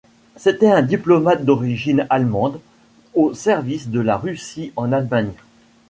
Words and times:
C'était 0.35 0.71
un 0.71 0.81
diplomate 0.81 1.45
d'origine 1.45 2.07
allemande 2.09 2.59
au 3.13 3.35
service 3.35 3.87
de 3.89 3.99
la 3.99 4.17
Russie 4.17 4.73
en 4.75 4.91
Allemagne. 4.91 5.33